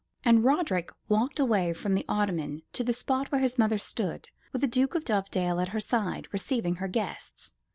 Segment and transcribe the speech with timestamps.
[0.25, 4.61] And Roderick walked away from the ottoman to the spot where his mother stood, with
[4.61, 7.53] the Duke of Dovedale at her side, receiving her guests.